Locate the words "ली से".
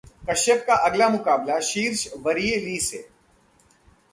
2.55-3.05